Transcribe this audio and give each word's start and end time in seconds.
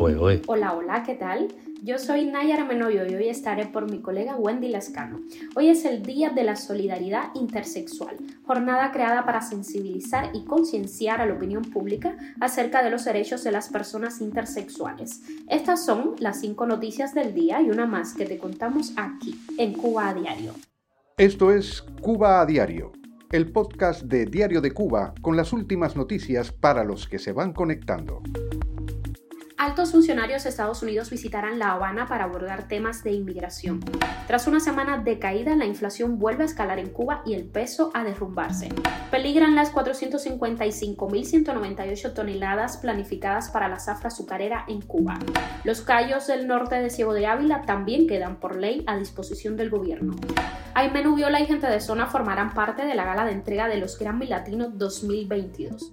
Hola, 0.00 0.74
hola, 0.74 1.02
¿qué 1.02 1.16
tal? 1.16 1.48
Yo 1.82 1.98
soy 1.98 2.24
Nayara 2.26 2.64
Menoyo 2.64 3.04
y 3.04 3.14
hoy 3.16 3.28
estaré 3.28 3.66
por 3.66 3.90
mi 3.90 4.00
colega 4.00 4.36
Wendy 4.36 4.68
Lascano. 4.68 5.20
Hoy 5.56 5.70
es 5.70 5.84
el 5.84 6.04
Día 6.04 6.30
de 6.30 6.44
la 6.44 6.54
Solidaridad 6.54 7.34
Intersexual, 7.34 8.16
jornada 8.46 8.92
creada 8.92 9.24
para 9.24 9.42
sensibilizar 9.42 10.30
y 10.34 10.44
concienciar 10.44 11.20
a 11.20 11.26
la 11.26 11.34
opinión 11.34 11.62
pública 11.62 12.16
acerca 12.40 12.84
de 12.84 12.90
los 12.90 13.04
derechos 13.04 13.42
de 13.42 13.50
las 13.50 13.70
personas 13.70 14.20
intersexuales. 14.20 15.22
Estas 15.48 15.84
son 15.84 16.14
las 16.20 16.40
cinco 16.40 16.64
noticias 16.64 17.12
del 17.12 17.34
día 17.34 17.60
y 17.60 17.70
una 17.70 17.86
más 17.86 18.14
que 18.14 18.24
te 18.24 18.38
contamos 18.38 18.92
aquí, 18.96 19.36
en 19.58 19.72
Cuba 19.72 20.10
a 20.10 20.14
Diario. 20.14 20.52
Esto 21.16 21.52
es 21.52 21.82
Cuba 22.00 22.40
a 22.40 22.46
Diario, 22.46 22.92
el 23.32 23.50
podcast 23.50 24.02
de 24.02 24.26
Diario 24.26 24.60
de 24.60 24.70
Cuba 24.70 25.12
con 25.22 25.36
las 25.36 25.52
últimas 25.52 25.96
noticias 25.96 26.52
para 26.52 26.84
los 26.84 27.08
que 27.08 27.18
se 27.18 27.32
van 27.32 27.52
conectando. 27.52 28.22
Altos 29.58 29.90
funcionarios 29.90 30.44
de 30.44 30.50
Estados 30.50 30.84
Unidos 30.84 31.10
visitarán 31.10 31.58
La 31.58 31.72
Habana 31.72 32.06
para 32.06 32.22
abordar 32.22 32.68
temas 32.68 33.02
de 33.02 33.10
inmigración. 33.10 33.80
Tras 34.28 34.46
una 34.46 34.60
semana 34.60 34.98
de 34.98 35.18
caída, 35.18 35.56
la 35.56 35.66
inflación 35.66 36.20
vuelve 36.20 36.44
a 36.44 36.46
escalar 36.46 36.78
en 36.78 36.90
Cuba 36.90 37.22
y 37.26 37.34
el 37.34 37.44
peso 37.44 37.90
a 37.92 38.04
derrumbarse. 38.04 38.68
Peligran 39.10 39.56
las 39.56 39.74
455.198 39.74 42.14
toneladas 42.14 42.76
planificadas 42.76 43.50
para 43.50 43.68
la 43.68 43.80
zafra 43.80 44.10
azucarera 44.10 44.64
en 44.68 44.80
Cuba. 44.80 45.18
Los 45.64 45.80
callos 45.80 46.28
del 46.28 46.46
norte 46.46 46.76
de 46.76 46.90
Ciego 46.90 47.12
de 47.12 47.26
Ávila 47.26 47.62
también 47.62 48.06
quedan 48.06 48.36
por 48.36 48.54
ley 48.54 48.84
a 48.86 48.96
disposición 48.96 49.56
del 49.56 49.70
gobierno. 49.70 50.14
Aime 50.74 51.02
Nubiola 51.02 51.40
y 51.40 51.46
gente 51.46 51.66
de 51.66 51.80
zona 51.80 52.06
formarán 52.06 52.54
parte 52.54 52.84
de 52.84 52.94
la 52.94 53.04
gala 53.04 53.24
de 53.24 53.32
entrega 53.32 53.66
de 53.66 53.78
los 53.78 53.98
Grammy 53.98 54.28
Latinos 54.28 54.78
2022. 54.78 55.90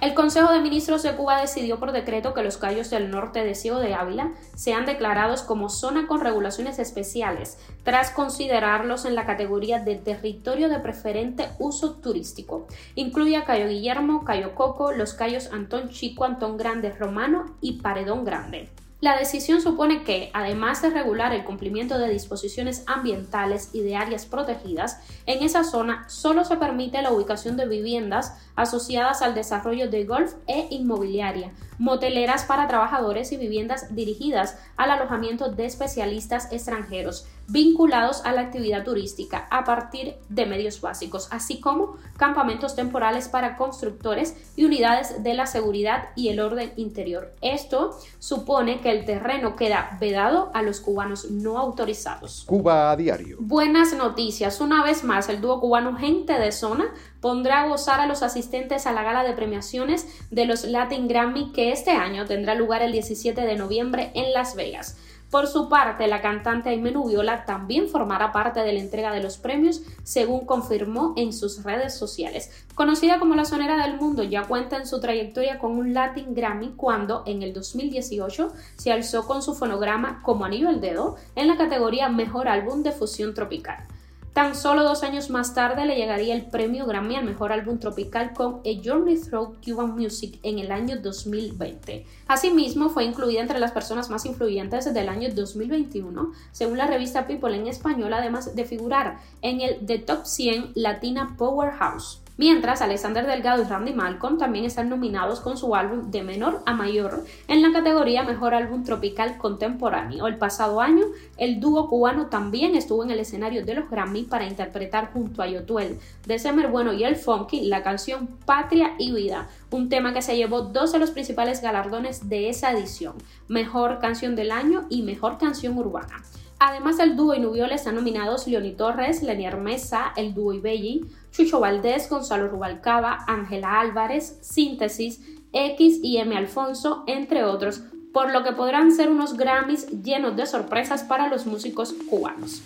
El 0.00 0.14
Consejo 0.14 0.52
de 0.52 0.60
Ministros 0.60 1.02
de 1.02 1.16
Cuba 1.16 1.40
decidió 1.40 1.80
por 1.80 1.90
decreto 1.90 2.32
que 2.32 2.44
los 2.44 2.58
callos 2.58 2.90
del 2.90 3.10
norte 3.10 3.44
de 3.44 3.56
Ciego 3.56 3.80
de 3.80 3.92
Ávila 3.92 4.30
sean 4.54 4.86
declarados 4.86 5.42
como 5.42 5.68
zona 5.68 6.06
con 6.06 6.20
regulaciones 6.20 6.78
especiales, 6.78 7.58
tras 7.82 8.10
considerarlos 8.10 9.04
en 9.04 9.16
la 9.16 9.26
categoría 9.26 9.80
de 9.80 9.96
territorio 9.96 10.68
de 10.68 10.78
preferente 10.78 11.48
uso 11.58 11.94
turístico. 11.94 12.68
Incluye 12.94 13.36
a 13.36 13.44
Cayo 13.44 13.66
Guillermo, 13.66 14.24
Cayo 14.24 14.54
Coco, 14.54 14.92
los 14.92 15.12
callos 15.12 15.50
Antón 15.52 15.88
Chico, 15.88 16.24
Antón 16.24 16.56
Grande 16.56 16.90
Romano 16.90 17.56
y 17.60 17.80
Paredón 17.80 18.24
Grande. 18.24 18.70
La 19.02 19.18
decisión 19.18 19.60
supone 19.60 20.04
que, 20.04 20.30
además 20.32 20.80
de 20.80 20.90
regular 20.90 21.32
el 21.32 21.42
cumplimiento 21.42 21.98
de 21.98 22.08
disposiciones 22.08 22.84
ambientales 22.86 23.70
y 23.72 23.80
de 23.80 23.96
áreas 23.96 24.26
protegidas, 24.26 25.00
en 25.26 25.42
esa 25.42 25.64
zona 25.64 26.08
solo 26.08 26.44
se 26.44 26.56
permite 26.56 27.02
la 27.02 27.10
ubicación 27.10 27.56
de 27.56 27.66
viviendas 27.66 28.32
asociadas 28.54 29.20
al 29.20 29.34
desarrollo 29.34 29.90
de 29.90 30.04
golf 30.04 30.34
e 30.46 30.68
inmobiliaria, 30.70 31.50
moteleras 31.78 32.44
para 32.44 32.68
trabajadores 32.68 33.32
y 33.32 33.38
viviendas 33.38 33.92
dirigidas 33.92 34.56
al 34.76 34.92
alojamiento 34.92 35.50
de 35.50 35.64
especialistas 35.64 36.52
extranjeros 36.52 37.26
vinculados 37.48 38.24
a 38.24 38.32
la 38.32 38.42
actividad 38.42 38.84
turística 38.84 39.46
a 39.50 39.64
partir 39.64 40.16
de 40.28 40.46
medios 40.46 40.80
básicos, 40.80 41.28
así 41.30 41.60
como 41.60 41.96
campamentos 42.16 42.74
temporales 42.74 43.28
para 43.28 43.56
constructores 43.56 44.36
y 44.56 44.64
unidades 44.64 45.22
de 45.22 45.34
la 45.34 45.46
seguridad 45.46 46.08
y 46.16 46.28
el 46.28 46.40
orden 46.40 46.72
interior. 46.76 47.34
Esto 47.40 47.98
supone 48.18 48.80
que 48.80 48.90
el 48.90 49.04
terreno 49.04 49.56
queda 49.56 49.96
vedado 50.00 50.50
a 50.54 50.62
los 50.62 50.80
cubanos 50.80 51.30
no 51.30 51.58
autorizados. 51.58 52.44
Cuba 52.46 52.90
a 52.90 52.96
diario. 52.96 53.36
Buenas 53.40 53.92
noticias. 53.94 54.60
Una 54.60 54.82
vez 54.82 55.04
más, 55.04 55.28
el 55.28 55.40
dúo 55.40 55.60
cubano 55.60 55.96
Gente 55.96 56.38
de 56.38 56.52
Zona 56.52 56.92
pondrá 57.20 57.62
a 57.62 57.68
gozar 57.68 58.00
a 58.00 58.06
los 58.06 58.22
asistentes 58.22 58.86
a 58.86 58.92
la 58.92 59.02
gala 59.02 59.22
de 59.22 59.32
premiaciones 59.32 60.06
de 60.30 60.44
los 60.44 60.64
Latin 60.64 61.08
Grammy 61.08 61.52
que 61.52 61.72
este 61.72 61.92
año 61.92 62.26
tendrá 62.26 62.54
lugar 62.54 62.82
el 62.82 62.92
17 62.92 63.40
de 63.40 63.56
noviembre 63.56 64.10
en 64.14 64.32
Las 64.32 64.56
Vegas. 64.56 64.96
Por 65.32 65.46
su 65.46 65.70
parte, 65.70 66.08
la 66.08 66.20
cantante 66.20 66.68
Aime 66.68 66.90
Nubiola 66.90 67.46
también 67.46 67.88
formará 67.88 68.32
parte 68.32 68.60
de 68.60 68.74
la 68.74 68.80
entrega 68.80 69.12
de 69.12 69.22
los 69.22 69.38
premios, 69.38 69.80
según 70.02 70.44
confirmó 70.44 71.14
en 71.16 71.32
sus 71.32 71.62
redes 71.62 71.94
sociales. 71.94 72.50
Conocida 72.74 73.18
como 73.18 73.34
la 73.34 73.46
sonera 73.46 73.82
del 73.82 73.98
mundo, 73.98 74.24
ya 74.24 74.42
cuenta 74.42 74.76
en 74.76 74.86
su 74.86 75.00
trayectoria 75.00 75.58
con 75.58 75.72
un 75.72 75.94
Latin 75.94 76.34
Grammy 76.34 76.74
cuando, 76.76 77.22
en 77.24 77.42
el 77.42 77.54
2018, 77.54 78.52
se 78.76 78.92
alzó 78.92 79.26
con 79.26 79.40
su 79.40 79.54
fonograma 79.54 80.20
como 80.22 80.44
anillo 80.44 80.68
al 80.68 80.82
dedo 80.82 81.16
en 81.34 81.48
la 81.48 81.56
categoría 81.56 82.10
Mejor 82.10 82.46
Álbum 82.46 82.82
de 82.82 82.92
Fusión 82.92 83.32
Tropical. 83.32 83.86
Tan 84.32 84.54
solo 84.54 84.82
dos 84.82 85.02
años 85.02 85.28
más 85.28 85.52
tarde 85.52 85.84
le 85.84 85.94
llegaría 85.94 86.34
el 86.34 86.46
premio 86.46 86.86
Grammy 86.86 87.16
al 87.16 87.26
mejor 87.26 87.52
álbum 87.52 87.78
tropical 87.78 88.32
con 88.32 88.62
A 88.64 88.82
Journey 88.82 89.20
Through 89.20 89.58
Cuban 89.62 89.94
Music 89.94 90.38
en 90.42 90.58
el 90.58 90.72
año 90.72 90.96
2020. 91.02 92.06
Asimismo, 92.28 92.88
fue 92.88 93.04
incluida 93.04 93.42
entre 93.42 93.60
las 93.60 93.72
personas 93.72 94.08
más 94.08 94.24
influyentes 94.24 94.92
del 94.94 95.10
año 95.10 95.28
2021, 95.34 96.32
según 96.50 96.78
la 96.78 96.86
revista 96.86 97.26
People 97.26 97.54
en 97.54 97.66
español, 97.66 98.14
además 98.14 98.56
de 98.56 98.64
figurar 98.64 99.18
en 99.42 99.60
el 99.60 99.84
The 99.84 99.98
Top 99.98 100.24
100 100.24 100.72
Latina 100.76 101.34
Powerhouse. 101.36 102.21
Mientras, 102.38 102.80
Alexander 102.80 103.26
Delgado 103.26 103.62
y 103.62 103.66
Randy 103.66 103.92
Malcolm 103.92 104.38
también 104.38 104.64
están 104.64 104.88
nominados 104.88 105.40
con 105.40 105.58
su 105.58 105.74
álbum 105.74 106.10
de 106.10 106.22
menor 106.22 106.62
a 106.64 106.72
mayor 106.72 107.24
en 107.46 107.60
la 107.60 107.72
categoría 107.72 108.22
Mejor 108.22 108.54
Álbum 108.54 108.84
Tropical 108.84 109.36
Contemporáneo. 109.36 110.26
El 110.26 110.38
pasado 110.38 110.80
año, 110.80 111.04
el 111.36 111.60
dúo 111.60 111.90
cubano 111.90 112.28
también 112.28 112.74
estuvo 112.74 113.04
en 113.04 113.10
el 113.10 113.20
escenario 113.20 113.66
de 113.66 113.74
los 113.74 113.90
Grammy 113.90 114.22
para 114.22 114.46
interpretar 114.46 115.12
junto 115.12 115.42
a 115.42 115.46
Yotuel, 115.46 115.98
de 116.26 116.38
Semer 116.38 116.68
Bueno 116.68 116.94
y 116.94 117.04
El 117.04 117.16
Funky 117.16 117.66
la 117.66 117.82
canción 117.82 118.28
Patria 118.46 118.94
y 118.98 119.12
Vida, 119.12 119.48
un 119.70 119.90
tema 119.90 120.14
que 120.14 120.22
se 120.22 120.36
llevó 120.36 120.62
dos 120.62 120.92
de 120.92 120.98
los 120.98 121.10
principales 121.10 121.60
galardones 121.60 122.30
de 122.30 122.48
esa 122.48 122.72
edición, 122.72 123.14
Mejor 123.48 123.98
Canción 123.98 124.36
del 124.36 124.52
Año 124.52 124.86
y 124.88 125.02
Mejor 125.02 125.36
Canción 125.36 125.76
Urbana. 125.76 126.22
Además 126.64 126.96
del 126.96 127.16
dúo 127.16 127.34
y 127.34 127.40
Nubiola 127.40 127.74
están 127.74 127.96
nominados 127.96 128.46
Leoni 128.46 128.70
Torres, 128.74 129.20
Lenier 129.20 129.56
Mesa, 129.56 130.12
el 130.14 130.32
dúo 130.32 130.52
Ibelli, 130.52 131.04
Chucho 131.32 131.58
Valdés, 131.58 132.08
Gonzalo 132.08 132.46
Rubalcaba, 132.46 133.24
Ángela 133.26 133.80
Álvarez, 133.80 134.38
Síntesis, 134.42 135.20
X 135.52 135.98
y 136.04 136.18
M. 136.18 136.36
Alfonso, 136.36 137.02
entre 137.08 137.42
otros, 137.42 137.82
por 138.12 138.30
lo 138.30 138.44
que 138.44 138.52
podrán 138.52 138.92
ser 138.92 139.10
unos 139.10 139.36
Grammys 139.36 139.88
llenos 140.04 140.36
de 140.36 140.46
sorpresas 140.46 141.02
para 141.02 141.26
los 141.26 141.46
músicos 141.46 141.96
cubanos. 142.08 142.62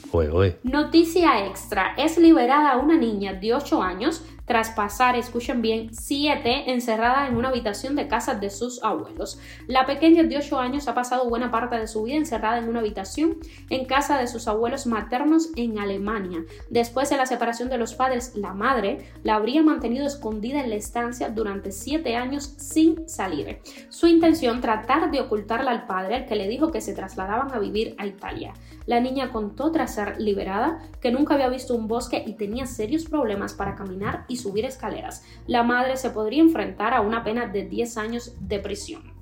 Noticia 0.62 1.46
extra, 1.46 1.94
es 1.96 2.18
liberada 2.18 2.76
una 2.76 2.98
niña 2.98 3.32
de 3.32 3.54
8 3.54 3.80
años 3.80 4.22
tras 4.46 4.70
pasar, 4.70 5.16
escuchen 5.16 5.60
bien, 5.60 5.92
siete 5.92 6.70
encerrada 6.70 7.26
en 7.26 7.36
una 7.36 7.48
habitación 7.48 7.96
de 7.96 8.06
casa 8.06 8.34
de 8.34 8.48
sus 8.48 8.82
abuelos. 8.84 9.40
La 9.66 9.86
pequeña 9.86 10.22
de 10.22 10.38
8 10.38 10.58
años 10.60 10.86
ha 10.86 10.94
pasado 10.94 11.28
buena 11.28 11.50
parte 11.50 11.76
de 11.76 11.88
su 11.88 12.04
vida 12.04 12.16
encerrada 12.16 12.58
en 12.58 12.68
una 12.68 12.78
habitación 12.78 13.38
en 13.70 13.86
casa 13.86 14.18
de 14.18 14.28
sus 14.28 14.46
abuelos 14.46 14.86
maternos 14.86 15.48
en 15.56 15.80
Alemania. 15.80 16.44
Después 16.70 17.10
de 17.10 17.16
la 17.16 17.26
separación 17.26 17.68
de 17.68 17.78
los 17.78 17.94
padres, 17.94 18.36
la 18.36 18.54
madre 18.54 19.10
la 19.24 19.34
habría 19.34 19.64
mantenido 19.64 20.06
escondida 20.06 20.60
en 20.60 20.70
la 20.70 20.76
estancia 20.76 21.28
durante 21.28 21.72
siete 21.72 22.14
años 22.14 22.54
sin 22.56 23.08
salir. 23.08 23.58
Su 23.88 24.06
intención 24.06 24.60
tratar 24.60 25.10
de 25.10 25.20
ocultarla 25.20 25.72
al 25.72 25.86
padre, 25.86 26.14
al 26.14 26.26
que 26.26 26.36
le 26.36 26.46
dijo 26.46 26.70
que 26.70 26.80
se 26.80 26.94
trasladaban 26.94 27.52
a 27.52 27.58
vivir 27.58 27.96
a 27.98 28.06
Italia. 28.06 28.54
La 28.86 29.00
niña 29.00 29.32
contó 29.32 29.72
tras 29.72 29.94
ser 29.94 30.20
liberada 30.20 30.78
que 31.00 31.10
nunca 31.10 31.34
había 31.34 31.48
visto 31.48 31.74
un 31.74 31.88
bosque 31.88 32.22
y 32.24 32.34
tenía 32.34 32.66
serios 32.66 33.06
problemas 33.06 33.52
para 33.52 33.74
caminar 33.74 34.24
subir 34.36 34.64
escaleras. 34.64 35.24
La 35.46 35.62
madre 35.62 35.96
se 35.96 36.10
podría 36.10 36.42
enfrentar 36.42 36.94
a 36.94 37.00
una 37.00 37.24
pena 37.24 37.46
de 37.46 37.64
10 37.66 37.96
años 37.96 38.34
de 38.40 38.58
prisión. 38.58 39.15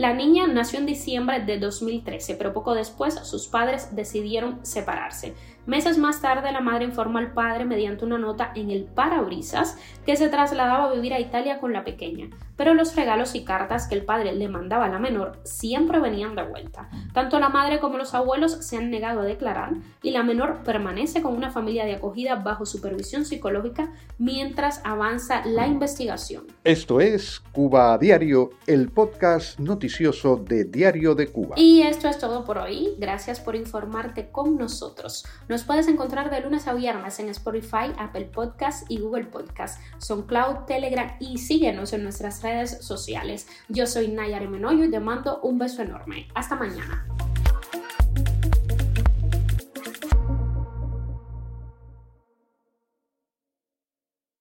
La 0.00 0.14
niña 0.14 0.46
nació 0.46 0.78
en 0.78 0.86
diciembre 0.86 1.40
de 1.40 1.58
2013, 1.58 2.36
pero 2.36 2.54
poco 2.54 2.72
después 2.72 3.16
sus 3.16 3.48
padres 3.48 3.94
decidieron 3.94 4.64
separarse. 4.64 5.34
Meses 5.66 5.98
más 5.98 6.22
tarde, 6.22 6.50
la 6.52 6.62
madre 6.62 6.86
informó 6.86 7.18
al 7.18 7.34
padre 7.34 7.66
mediante 7.66 8.06
una 8.06 8.16
nota 8.16 8.50
en 8.54 8.70
el 8.70 8.84
parabrisas 8.84 9.76
que 10.06 10.16
se 10.16 10.30
trasladaba 10.30 10.86
a 10.86 10.94
vivir 10.94 11.12
a 11.12 11.20
Italia 11.20 11.60
con 11.60 11.74
la 11.74 11.84
pequeña, 11.84 12.30
pero 12.56 12.72
los 12.72 12.96
regalos 12.96 13.34
y 13.34 13.44
cartas 13.44 13.86
que 13.88 13.94
el 13.94 14.06
padre 14.06 14.32
le 14.32 14.48
mandaba 14.48 14.86
a 14.86 14.88
la 14.88 14.98
menor 14.98 15.38
siempre 15.44 16.00
venían 16.00 16.34
de 16.34 16.44
vuelta. 16.44 16.88
Tanto 17.12 17.38
la 17.38 17.50
madre 17.50 17.78
como 17.78 17.98
los 17.98 18.14
abuelos 18.14 18.52
se 18.64 18.78
han 18.78 18.90
negado 18.90 19.20
a 19.20 19.24
declarar 19.24 19.74
y 20.02 20.12
la 20.12 20.22
menor 20.22 20.62
permanece 20.64 21.20
con 21.20 21.36
una 21.36 21.50
familia 21.50 21.84
de 21.84 21.96
acogida 21.96 22.36
bajo 22.36 22.64
supervisión 22.64 23.26
psicológica 23.26 23.92
mientras 24.16 24.80
avanza 24.82 25.44
la 25.44 25.66
investigación. 25.66 26.46
Esto 26.64 27.02
es 27.02 27.40
Cuba 27.52 27.98
Diario, 27.98 28.50
el 28.66 28.88
podcast 28.88 29.60
noticioso 29.60 29.89
de 29.98 30.64
Diario 30.64 31.14
de 31.14 31.28
Cuba. 31.28 31.56
Y 31.58 31.82
esto 31.82 32.08
es 32.08 32.18
todo 32.18 32.44
por 32.44 32.58
hoy. 32.58 32.94
Gracias 32.98 33.40
por 33.40 33.56
informarte 33.56 34.30
con 34.30 34.56
nosotros. 34.56 35.24
Nos 35.48 35.64
puedes 35.64 35.88
encontrar 35.88 36.30
de 36.30 36.40
lunes 36.40 36.68
a 36.68 36.74
viernes 36.74 37.18
en 37.18 37.28
Spotify, 37.28 37.92
Apple 37.98 38.26
Podcast 38.26 38.90
y 38.90 39.00
Google 39.00 39.24
Podcast, 39.24 39.80
SoundCloud, 39.98 40.66
Telegram 40.66 41.16
y 41.18 41.38
síguenos 41.38 41.92
en 41.92 42.04
nuestras 42.04 42.42
redes 42.42 42.78
sociales. 42.80 43.48
Yo 43.68 43.86
soy 43.86 44.08
Nayar 44.08 44.48
Menoyo 44.48 44.84
y 44.84 44.90
te 44.90 45.00
mando 45.00 45.40
un 45.42 45.58
beso 45.58 45.82
enorme. 45.82 46.28
Hasta 46.34 46.54
mañana. 46.54 47.04